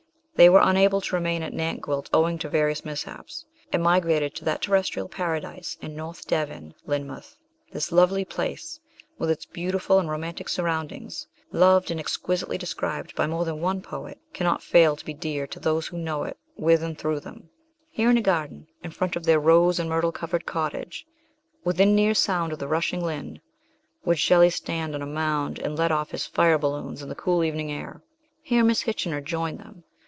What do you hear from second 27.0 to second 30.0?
in the cool evening air. Here Miss Kitchener joined them.